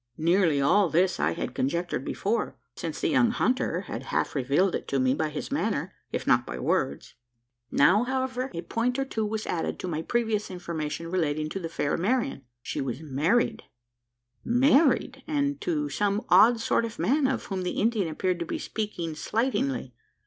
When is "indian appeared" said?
17.79-18.39